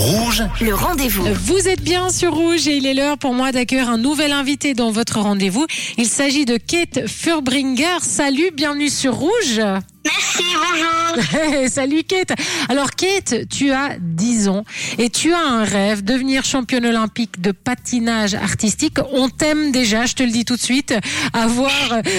Rouge, 0.00 0.42
le 0.62 0.74
rendez-vous. 0.74 1.26
Vous 1.44 1.68
êtes 1.68 1.82
bien 1.82 2.08
sur 2.08 2.32
Rouge 2.32 2.66
et 2.66 2.76
il 2.78 2.86
est 2.86 2.94
l'heure 2.94 3.18
pour 3.18 3.34
moi 3.34 3.52
d'accueillir 3.52 3.90
un 3.90 3.98
nouvel 3.98 4.32
invité 4.32 4.72
dans 4.72 4.90
votre 4.90 5.20
rendez-vous. 5.20 5.66
Il 5.98 6.06
s'agit 6.06 6.46
de 6.46 6.56
Kate 6.56 7.06
Furbringer. 7.06 7.98
Salut, 8.00 8.50
bienvenue 8.54 8.88
sur 8.88 9.14
Rouge. 9.14 9.60
Merci, 10.04 10.44
bonjour. 10.54 11.68
Salut 11.68 12.04
Kate. 12.04 12.32
Alors 12.68 12.90
Kate, 12.90 13.48
tu 13.50 13.70
as 13.70 13.96
10 14.00 14.48
ans 14.48 14.64
et 14.98 15.10
tu 15.10 15.32
as 15.34 15.40
un 15.40 15.64
rêve, 15.64 16.02
devenir 16.02 16.44
championne 16.44 16.86
olympique 16.86 17.40
de 17.40 17.52
patinage 17.52 18.34
artistique. 18.34 18.96
On 19.12 19.28
t'aime 19.28 19.72
déjà, 19.72 20.06
je 20.06 20.14
te 20.14 20.22
le 20.22 20.30
dis 20.30 20.44
tout 20.44 20.56
de 20.56 20.60
suite. 20.60 20.94
Avoir 21.34 21.70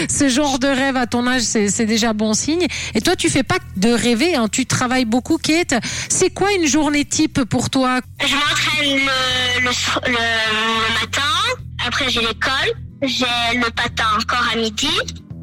ce 0.09 0.29
genre 0.29 0.59
de 0.59 0.67
rêve 0.67 0.95
à 0.95 1.07
ton 1.07 1.25
âge, 1.27 1.41
c'est 1.41 1.85
déjà 1.85 2.13
bon 2.13 2.33
signe. 2.33 2.67
Et 2.93 3.01
toi, 3.01 3.15
tu 3.15 3.29
fais 3.29 3.43
pas 3.43 3.57
de 3.77 3.89
rêver, 3.89 4.35
hein. 4.35 4.47
tu 4.47 4.65
travailles 4.67 5.05
beaucoup 5.05 5.37
Kate. 5.37 5.73
C'est 6.09 6.29
quoi 6.29 6.51
une 6.53 6.67
journée 6.67 7.05
type 7.05 7.43
pour 7.45 7.69
toi? 7.71 7.99
Je 8.23 8.35
m'entraîne 8.35 8.99
le, 8.99 9.63
le, 9.63 10.11
le 10.11 11.01
matin, 11.01 11.21
après 11.87 12.09
j'ai 12.09 12.21
l'école, 12.21 12.73
j'ai 13.01 13.25
le 13.55 13.71
patin 13.71 14.05
encore 14.19 14.47
à 14.53 14.55
midi, 14.55 14.89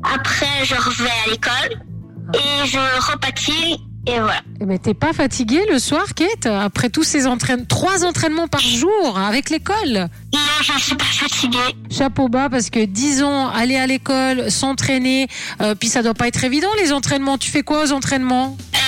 après 0.05 0.65
je 0.65 0.75
reviens 0.77 1.13
à 1.27 1.31
l'école 1.31 1.88
et 2.35 2.67
je 2.67 3.11
repatine 3.11 3.79
et 4.07 4.21
voilà. 4.21 4.41
Mais 4.61 4.63
eh 4.63 4.65
ben, 4.65 4.79
t'es 4.79 4.95
pas 4.95 5.13
fatiguée 5.13 5.67
le 5.71 5.79
soir, 5.79 6.15
Kate 6.15 6.47
Après 6.47 6.89
tous 6.89 7.03
ces 7.03 7.27
entraînements, 7.27 7.67
trois 7.69 8.07
entraînements 8.07 8.49
par 8.49 8.61
jour 8.61 9.19
avec 9.19 9.51
l'école? 9.51 10.09
Non, 10.33 10.41
je 10.63 10.79
suis 10.79 10.95
pas 10.95 11.05
fatiguée. 11.05 11.59
Chapeau 11.91 12.29
bas 12.29 12.49
parce 12.49 12.71
que 12.71 12.83
10 12.85 13.23
ans, 13.23 13.49
aller 13.49 13.77
à 13.77 13.87
l'école, 13.87 14.51
s'entraîner, 14.51 15.29
euh, 15.61 15.75
puis 15.75 15.89
ça 15.89 16.03
doit 16.03 16.15
pas 16.15 16.27
être 16.27 16.43
évident 16.43 16.69
les 16.83 16.93
entraînements. 16.93 17.37
Tu 17.37 17.51
fais 17.51 17.63
quoi 17.63 17.85
aux 17.85 17.93
entraînements? 17.93 18.57
Euh, 18.75 18.79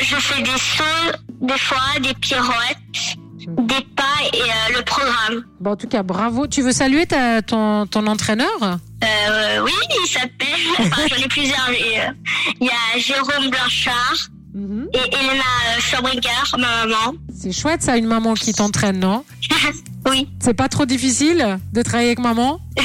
Je 0.00 0.16
fais 0.16 0.42
des 0.42 0.50
sauts, 0.50 1.18
des 1.42 1.58
fois, 1.58 2.00
des 2.00 2.14
pirouettes 2.14 3.18
des 3.46 3.86
pas 3.96 4.02
et 4.32 4.40
euh, 4.40 4.78
le 4.78 4.84
programme. 4.84 5.44
Bon, 5.60 5.72
en 5.72 5.76
tout 5.76 5.88
cas, 5.88 6.02
bravo. 6.02 6.46
Tu 6.46 6.62
veux 6.62 6.72
saluer 6.72 7.06
ta, 7.06 7.42
ton, 7.42 7.86
ton 7.86 8.06
entraîneur? 8.06 8.48
Euh, 8.62 9.60
Oui, 9.62 9.72
il 10.02 10.08
s'appelle. 10.08 10.48
Enfin, 10.78 11.02
j'en 11.08 11.22
ai 11.22 11.28
plusieurs. 11.28 11.68
Euh, 11.68 12.12
il 12.60 12.66
y 12.66 12.70
a 12.70 12.98
Jérôme 12.98 13.50
Blanchard 13.50 14.28
mhm. 14.54 14.88
et 14.92 15.14
Elena 15.14 15.44
Fabrigar, 15.78 16.54
ma 16.58 16.86
maman. 16.86 17.14
C'est 17.34 17.52
chouette, 17.52 17.82
ça, 17.82 17.96
une 17.96 18.06
maman 18.06 18.34
qui 18.34 18.52
t'entraîne, 18.52 18.98
non? 18.98 19.24
Oui. 20.10 20.28
C'est 20.40 20.54
pas 20.54 20.68
trop 20.68 20.86
difficile 20.86 21.58
de 21.72 21.82
travailler 21.82 22.08
avec 22.10 22.18
maman. 22.18 22.60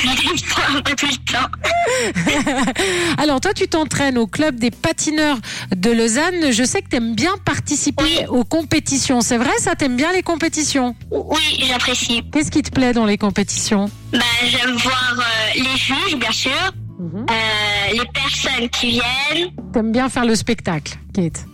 Alors 3.18 3.42
toi, 3.42 3.54
tu 3.54 3.68
t'entraînes 3.68 4.18
au 4.18 4.28
club 4.28 4.56
des 4.56 4.72
patineurs 4.72 5.38
de 5.76 5.92
Lausanne. 5.92 6.52
Je 6.52 6.64
sais 6.64 6.82
que 6.82 6.90
tu 6.90 6.96
aimes 6.98 7.16
bien 7.16 7.34
participer 7.46 8.26
aux 8.30 8.44
compétitions. 8.44 9.22
C'est 9.22 9.38
vrai, 9.38 9.52
ça? 9.60 9.76
T'aimes 9.76 9.96
bien 9.98 10.12
les 10.14 10.24
compétitions? 10.24 10.96
Oui, 11.12 11.64
j'apprécie. 11.68 12.24
Qu'est-ce 12.32 12.52
qui 12.52 12.62
te 12.62 12.72
plaît 12.72 12.94
dans 12.94 13.06
les 13.06 13.18
compétitions? 13.18 13.90
Bah, 14.12 14.20
J'aime 14.46 14.76
voir 14.78 15.16
euh, 15.18 15.24
les 15.56 15.78
juges, 15.78 16.16
bien 16.18 16.32
sûr, 16.32 16.52
mhm. 17.00 17.26
euh, 17.30 17.94
les 17.94 18.06
personnes 18.14 18.70
qui 18.70 18.92
viennent. 18.92 19.50
T'aimes 19.74 19.92
bien 19.92 20.10
faire 20.10 20.26
le 20.26 20.36
spectacle, 20.36 20.98
Kate? 21.14 21.46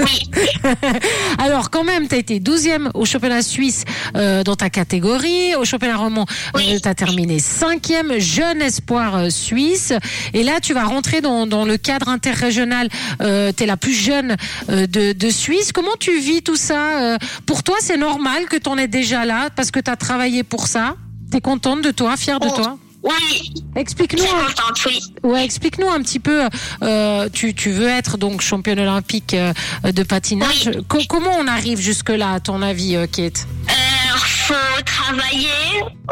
Oui. 0.00 0.30
Alors, 1.38 1.70
quand 1.70 1.84
même, 1.84 2.08
tu 2.08 2.14
as 2.14 2.18
été 2.18 2.40
12e 2.40 2.90
au 2.94 3.04
championnat 3.04 3.42
suisse 3.42 3.84
euh, 4.16 4.42
dans 4.42 4.56
ta 4.56 4.70
catégorie. 4.70 5.54
Au 5.54 5.64
championnat 5.64 5.96
roman, 5.96 6.26
oui. 6.54 6.80
tu 6.80 6.88
as 6.88 6.94
terminé 6.94 7.38
5e, 7.38 8.18
jeune 8.18 8.62
espoir 8.62 9.16
euh, 9.16 9.30
suisse. 9.30 9.92
Et 10.34 10.42
là, 10.42 10.60
tu 10.60 10.74
vas 10.74 10.84
rentrer 10.84 11.20
dans, 11.20 11.46
dans 11.46 11.64
le 11.64 11.76
cadre 11.76 12.08
interrégional. 12.08 12.88
Euh, 13.20 13.52
tu 13.56 13.64
es 13.64 13.66
la 13.66 13.76
plus 13.76 13.94
jeune 13.94 14.36
euh, 14.70 14.86
de, 14.86 15.12
de, 15.12 15.30
Suisse. 15.30 15.72
Comment 15.72 15.96
tu 15.98 16.18
vis 16.18 16.42
tout 16.42 16.56
ça 16.56 17.00
euh, 17.00 17.18
Pour 17.46 17.62
toi, 17.62 17.76
c'est 17.80 17.96
normal 17.96 18.46
que 18.46 18.56
tu 18.56 18.68
en 18.68 18.78
es 18.78 18.88
déjà 18.88 19.24
là 19.24 19.50
parce 19.54 19.70
que 19.70 19.80
tu 19.80 19.90
as 19.90 19.96
travaillé 19.96 20.42
pour 20.42 20.66
ça? 20.66 20.96
Tu 21.30 21.38
es 21.38 21.40
contente 21.40 21.82
de 21.82 21.90
toi, 21.90 22.16
fière 22.16 22.40
de 22.40 22.48
oh. 22.48 22.56
toi? 22.56 22.78
Oui. 23.02 23.54
Explique-nous. 23.76 24.24
Un... 24.24 25.28
Ouais, 25.28 25.44
explique-nous 25.44 25.88
un 25.88 26.00
petit 26.02 26.18
peu. 26.18 26.48
Euh, 26.82 27.28
tu, 27.32 27.54
tu, 27.54 27.70
veux 27.70 27.88
être 27.88 28.18
donc 28.18 28.40
championne 28.40 28.80
olympique 28.80 29.34
euh, 29.34 29.52
de 29.84 30.02
patinage. 30.02 30.70
comment 30.88 31.36
on 31.38 31.46
arrive 31.46 31.80
jusque 31.80 32.10
là, 32.10 32.32
à 32.32 32.40
ton 32.40 32.62
avis, 32.62 32.96
euh, 32.96 33.06
Kate? 33.06 33.46
Euh, 33.68 34.18
Faut 34.18 34.82
travailler, 34.84 35.48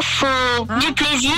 faut 0.01 0.27
hein? 0.69 0.79
du 0.79 0.93
plaisir, 0.93 1.33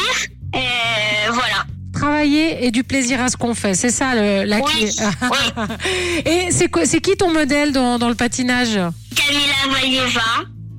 et 0.54 1.30
voilà 1.32 1.64
travailler 1.98 2.64
et 2.64 2.70
du 2.70 2.84
plaisir 2.84 3.20
à 3.20 3.28
ce 3.28 3.36
qu'on 3.36 3.54
fait. 3.54 3.74
C'est 3.74 3.90
ça 3.90 4.14
le, 4.14 4.44
la 4.44 4.60
clé. 4.60 4.90
Oui. 5.22 5.64
et 6.24 6.50
c'est 6.50 6.70
c'est 6.84 7.00
qui 7.00 7.16
ton 7.16 7.32
modèle 7.32 7.72
dans, 7.72 7.98
dans 7.98 8.08
le 8.08 8.14
patinage? 8.14 8.78
Camila 9.14 9.80
Valieva, 9.80 10.20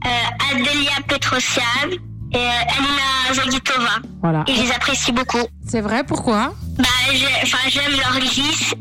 euh, 0.05 0.09
Adelia 0.51 0.91
Petrosian, 1.07 1.99
et 2.33 2.37
euh, 2.37 2.49
Alina 2.77 3.33
Zagitova. 3.33 3.95
Voilà. 4.21 4.43
Et 4.47 4.53
je 4.55 4.61
les 4.63 4.71
apprécie 4.71 5.11
beaucoup. 5.11 5.45
C'est 5.67 5.81
vrai, 5.81 6.03
pourquoi? 6.03 6.53
Bah, 6.77 6.85
j'aime 7.67 7.91
leur 7.91 8.19
glisse, 8.19 8.73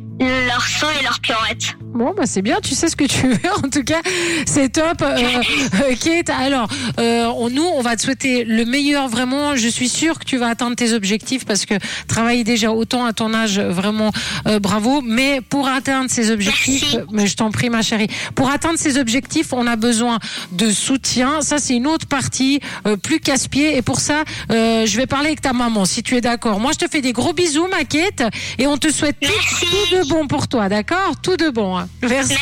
leur 0.59 1.01
et 1.01 1.03
leur 1.03 1.21
pirouette. 1.21 1.77
Bon, 1.95 2.13
bah 2.17 2.25
c'est 2.27 2.43
bien, 2.43 2.59
tu 2.63 2.75
sais 2.75 2.89
ce 2.89 2.97
que 2.97 3.05
tu 3.05 3.29
veux. 3.29 3.51
En 3.65 3.69
tout 3.71 3.83
cas, 3.83 4.01
c'est 4.47 4.69
top. 4.69 5.03
Euh, 5.03 5.17
euh, 5.83 5.95
Kate, 6.01 6.31
alors, 6.31 6.69
euh, 6.99 7.49
nous, 7.51 7.65
on 7.65 7.81
va 7.81 7.97
te 7.97 8.03
souhaiter 8.03 8.45
le 8.45 8.65
meilleur, 8.65 9.09
vraiment. 9.09 9.57
Je 9.57 9.69
suis 9.69 9.89
sûre 9.89 10.19
que 10.19 10.25
tu 10.25 10.37
vas 10.37 10.49
atteindre 10.49 10.77
tes 10.77 10.93
objectifs 10.93 11.45
parce 11.45 11.65
que 11.67 11.75
travailler 12.07 12.45
déjà 12.45 12.73
autant 12.73 13.05
à 13.05 13.13
ton 13.13 13.35
âge, 13.35 13.59
vraiment, 13.59 14.13
euh, 14.47 14.59
bravo. 14.59 15.01
Mais 15.03 15.41
pour 15.41 15.69
atteindre 15.69 16.11
ces 16.11 16.31
objectifs, 16.31 16.97
mais 17.13 17.27
je 17.27 17.37
t'en 17.37 17.51
prie, 17.51 17.71
ma 17.71 17.83
chérie, 17.83 18.09
pour 18.35 18.51
atteindre 18.51 18.79
ces 18.79 18.99
objectifs, 18.99 19.53
on 19.53 19.67
a 19.67 19.77
besoin 19.77 20.19
de 20.53 20.71
soutien. 20.71 21.41
Ça, 21.41 21.59
c'est 21.59 21.75
une 21.75 21.87
autre 21.87 22.07
partie, 22.07 22.61
euh, 22.87 22.97
plus 22.97 23.21
casse-pied. 23.21 23.77
Et 23.77 23.83
pour 23.83 24.01
ça, 24.01 24.25
euh, 24.51 24.87
je 24.87 24.97
vais 24.97 25.07
parler 25.07 25.29
avec 25.29 25.41
ta 25.41 25.53
maman, 25.53 25.85
si 25.85 26.03
tu 26.03 26.17
es 26.17 26.21
d'accord. 26.21 26.61
Moi, 26.61 26.73
je 26.73 26.87
te 26.87 26.91
fais 26.91 27.01
des 27.01 27.13
gros 27.13 27.33
bisous, 27.33 27.67
ma 27.69 27.85
Kate, 27.85 28.23
et 28.59 28.67
on 28.67 28.77
te 28.77 28.93
souhaite 28.93 29.17
tout 29.21 29.97
de 29.97 30.09
bon 30.09 30.27
pour 30.27 30.48
toi, 30.49 30.69
d'accord? 30.69 31.15
Tout 31.23 31.37
de 31.37 31.51
bon. 31.51 31.79
Hein. 31.79 31.89
Merci. 32.03 32.35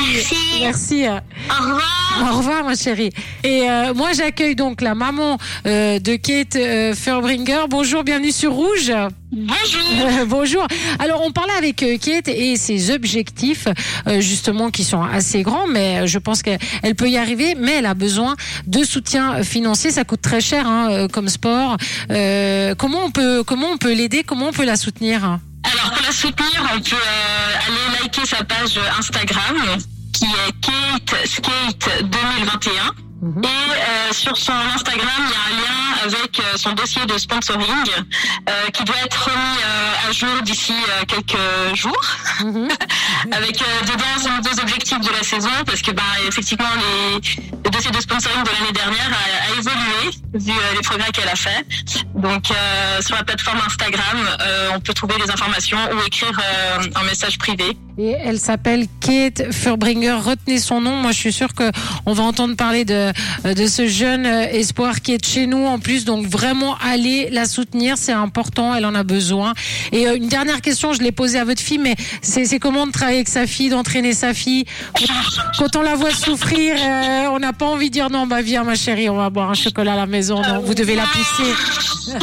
Merci. 0.61 1.05
Au 1.06 1.62
revoir. 1.62 2.06
Au 2.21 2.37
revoir, 2.39 2.65
ma 2.65 2.75
chérie. 2.75 3.11
Et 3.44 3.69
euh, 3.69 3.93
moi, 3.93 4.12
j'accueille 4.15 4.55
donc 4.55 4.81
la 4.81 4.94
maman 4.94 5.39
euh, 5.67 5.99
de 5.99 6.16
Kate 6.16 6.56
euh, 6.56 6.95
Furbringer. 6.95 7.66
Bonjour, 7.69 8.05
bienvenue 8.05 8.33
sur 8.33 8.53
Rouge. 8.53 8.93
Bonjour. 9.33 10.27
bonjour. 10.27 10.66
Alors, 10.99 11.22
on 11.25 11.33
parlait 11.33 11.53
avec 11.59 11.77
Kate 12.00 12.28
et 12.28 12.56
ses 12.56 12.91
objectifs, 12.91 13.69
justement, 14.19 14.71
qui 14.71 14.84
sont 14.84 15.03
assez 15.03 15.43
grands, 15.43 15.66
mais 15.66 16.06
je 16.06 16.19
pense 16.19 16.43
qu'elle 16.43 16.95
peut 16.97 17.11
y 17.11 17.19
arriver, 17.19 17.55
mais 17.59 17.72
elle 17.72 17.87
a 17.87 17.95
besoin 17.95 18.37
de 18.66 18.83
soutien 18.84 19.43
financier. 19.43 19.91
Ça 19.91 20.05
coûte 20.05 20.22
très 20.22 20.41
cher 20.41 20.66
hein, 20.66 21.09
comme 21.12 21.28
sport. 21.28 21.77
comment 22.09 23.05
on 23.05 23.11
peut, 23.11 23.43
comment 23.45 23.69
on 23.72 23.77
peut 23.77 23.93
l'aider? 23.93 24.22
Comment 24.22 24.49
on 24.49 24.53
peut 24.53 24.65
la 24.65 24.77
soutenir? 24.77 25.39
Alors 25.72 25.91
pour 25.93 26.03
la 26.03 26.12
soutenir, 26.12 26.62
on 26.75 26.81
peut 26.81 26.97
euh, 26.97 27.66
aller 27.66 28.03
liker 28.03 28.27
sa 28.27 28.44
page 28.44 28.78
Instagram 28.99 29.56
qui 30.12 30.25
est 30.25 30.53
Kate 30.60 31.27
Skate 31.27 32.04
2021. 32.04 32.91
Mhm. 33.22 33.43
Et 33.44 33.47
euh, 33.47 34.06
sur 34.12 34.37
son 34.37 34.53
Instagram, 34.75 35.09
il 35.19 35.31
y 35.31 35.34
a 35.34 35.44
un 35.47 35.61
lien 35.61 35.77
avec 36.05 36.41
euh, 36.41 36.56
son 36.56 36.72
dossier 36.72 37.05
de 37.06 37.19
sponsoring 37.19 37.87
euh, 38.49 38.71
qui 38.72 38.84
doit 38.84 38.97
être 39.05 39.25
remis 39.25 39.37
euh, 39.37 40.09
à 40.09 40.12
jour 40.12 40.43
d'ici 40.43 40.72
euh, 40.72 41.05
quelques 41.06 41.75
jours, 41.75 42.00
mhm. 42.45 42.69
avec 43.33 43.59
dedans 43.59 44.41
deux 44.43 44.61
objectifs 44.61 45.00
de 45.00 45.11
la 45.11 45.22
saison, 45.22 45.50
parce 45.65 45.83
que 45.83 45.91
bah, 45.91 46.03
effectivement 46.28 46.69
les, 46.77 47.21
le 47.65 47.71
dossier 47.71 47.91
de 47.91 48.00
sponsoring 48.00 48.43
de 48.45 48.50
l'année 48.50 48.72
dernière 48.72 49.11
a, 49.11 49.53
a, 49.53 49.59
évolué 49.59 50.16
vu 50.34 50.53
les 50.75 50.83
progrès 50.83 51.11
qu'elle 51.12 51.28
a 51.28 51.37
fait. 51.37 51.66
Donc 52.15 52.47
sur 53.00 53.16
la 53.16 53.25
plateforme 53.25 53.59
Instagram, 53.66 54.19
on 54.75 54.81
peut 54.81 54.93
trouver 54.93 55.15
les 55.25 55.31
informations 55.31 55.78
ou 55.93 56.06
écrire 56.06 56.39
un 56.95 57.05
message 57.05 57.39
privé. 57.39 57.77
Et 57.99 58.11
elle 58.11 58.39
s'appelle 58.39 58.87
Kate 59.00 59.50
Furbringer. 59.53 60.19
Retenez 60.22 60.59
son 60.59 60.83
nom. 60.83 60.97
Moi, 60.97 61.12
je 61.12 61.19
suis 61.19 61.33
sûre 61.33 61.55
que 61.55 61.71
on 62.05 62.12
va 62.12 62.25
entendre 62.25 62.55
parler 62.55 62.84
de 62.84 63.12
de 63.45 63.66
ce 63.66 63.86
jeune 63.97 64.27
espoir 64.27 65.01
qui 65.01 65.15
est 65.15 65.19
de 65.19 65.25
chez 65.25 65.47
nous 65.47 65.66
en 65.66 65.78
plus. 65.78 66.04
Donc 66.04 66.27
vraiment, 66.27 66.77
allez 66.84 67.28
la 67.31 67.47
soutenir, 67.47 67.97
c'est 67.97 68.13
important. 68.13 68.75
Elle 68.75 68.84
en 68.84 68.95
a 68.95 69.03
besoin. 69.03 69.54
Et 69.93 70.07
euh, 70.07 70.16
une 70.16 70.28
dernière 70.28 70.60
question, 70.60 70.93
je 70.93 71.01
l'ai 71.03 71.13
posée 71.13 71.39
à 71.39 71.45
votre 71.45 71.63
fille, 71.63 71.78
mais 71.78 71.97
c'est 72.22 72.59
comment 72.59 72.87
de 72.87 72.93
travailler 72.93 73.19
avec 73.19 73.28
sa 73.28 73.47
fille, 73.47 73.71
d'entraîner 73.71 74.13
sa 74.13 74.34
fille? 74.34 74.65
Quand 75.59 75.77
on 75.77 75.83
la 75.83 75.95
voit 75.95 76.10
souffrir, 76.10 76.77
euh, 76.78 77.28
on 77.33 77.39
n'a 77.39 77.53
pas 77.53 77.66
envie 77.66 77.89
de 77.89 77.95
dire 77.95 78.10
non, 78.10 78.27
bah 78.27 78.43
viens 78.43 78.65
ma 78.65 78.75
chérie, 78.75 79.09
on 79.09 79.16
va 79.16 79.31
boire 79.31 79.51
un 79.51 79.54
chocolat 79.54 79.95
à 79.95 79.97
la 79.97 80.07
maison. 80.07 80.43
Non, 80.43 80.60
vous 80.60 80.75
devez 80.75 80.95
la 80.95 81.04
pousser. 81.04 81.53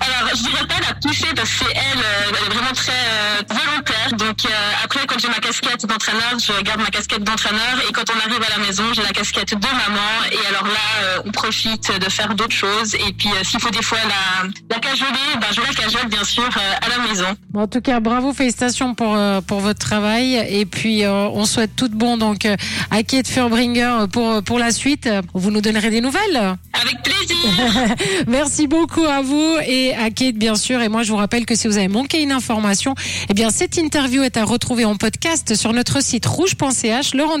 Alors, 0.00 0.28
je 0.34 0.42
dirais 0.42 0.66
pas 0.66 0.80
la 0.88 0.94
pousser 0.94 1.28
parce 1.34 1.50
que 1.50 1.64
c'est 1.64 1.72
elle, 1.72 1.98
euh, 1.98 2.30
elle 2.30 2.46
est 2.46 2.54
vraiment 2.54 2.72
très 2.74 2.92
euh, 2.92 3.42
volontaire. 3.48 4.12
Donc 4.18 4.44
euh, 4.44 4.84
après, 4.84 5.06
quand 5.06 5.18
j'ai 5.18 5.28
ma 5.28 5.38
casquette 5.38 5.86
d'entraîneur, 5.86 6.34
je 6.38 6.62
garde 6.62 6.80
ma 6.80 6.90
casquette 6.90 7.24
d'entraîneur 7.24 7.76
et 7.88 7.92
quand 7.92 8.04
on 8.10 8.18
arrive 8.18 8.42
à 8.42 8.58
la 8.58 8.66
maison, 8.66 8.84
j'ai 8.92 9.02
la 9.02 9.12
casquette 9.12 9.54
de 9.54 9.66
maman. 9.66 10.10
Et 10.32 10.46
alors 10.48 10.66
là, 10.66 10.86
euh, 10.95 10.95
on 11.24 11.30
profite 11.30 11.90
de 11.98 12.08
faire 12.10 12.34
d'autres 12.34 12.52
choses. 12.54 12.94
Et 12.94 13.12
puis, 13.12 13.28
euh, 13.28 13.44
s'il 13.44 13.60
faut 13.60 13.70
des 13.70 13.82
fois 13.82 13.98
la, 14.08 14.48
la 14.74 14.80
cajoler, 14.80 15.10
ben, 15.40 15.46
je 15.52 15.60
la 15.60 15.74
cajole 15.74 16.08
bien 16.08 16.24
sûr 16.24 16.44
euh, 16.44 16.86
à 16.86 16.88
la 16.88 17.08
maison. 17.08 17.26
Bon, 17.50 17.62
en 17.62 17.66
tout 17.66 17.80
cas, 17.80 18.00
bravo, 18.00 18.32
félicitations 18.32 18.94
pour 18.94 19.14
euh, 19.14 19.40
pour 19.40 19.60
votre 19.60 19.78
travail 19.78 20.34
et 20.48 20.66
puis 20.66 21.04
euh, 21.04 21.28
on 21.28 21.44
souhaite 21.44 21.74
tout 21.76 21.88
bon 21.88 22.16
donc 22.16 22.44
euh, 22.44 22.56
à 22.90 23.02
Kate 23.02 23.28
Furbringer 23.28 24.06
pour 24.12 24.42
pour 24.42 24.58
la 24.58 24.70
suite. 24.70 25.08
Vous 25.34 25.50
nous 25.50 25.60
donnerez 25.60 25.90
des 25.90 26.00
nouvelles. 26.00 26.56
Avec 26.72 27.02
plaisir. 27.02 27.96
Merci 28.26 28.66
beaucoup 28.66 29.04
à 29.04 29.22
vous 29.22 29.56
et 29.66 29.94
à 29.94 30.10
Kate 30.10 30.34
bien 30.36 30.54
sûr. 30.54 30.80
Et 30.82 30.88
moi, 30.88 31.02
je 31.02 31.10
vous 31.10 31.16
rappelle 31.16 31.46
que 31.46 31.54
si 31.54 31.66
vous 31.68 31.76
avez 31.76 31.88
manqué 31.88 32.20
une 32.22 32.32
information, 32.32 32.94
eh 33.28 33.34
bien 33.34 33.50
cette 33.50 33.76
interview 33.76 34.22
est 34.22 34.36
à 34.36 34.44
retrouver 34.44 34.84
en 34.84 34.96
podcast 34.96 35.54
sur 35.54 35.72
notre 35.72 36.02
site 36.02 36.26
rouge.ch. 36.26 37.14
Le 37.14 37.24